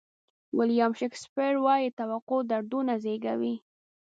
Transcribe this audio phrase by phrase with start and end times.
[0.57, 3.53] ویلیام شکسپیر وایي توقع دردونه زیږوي.